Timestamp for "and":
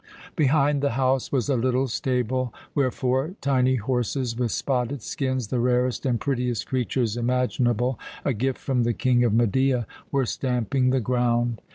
6.07-6.19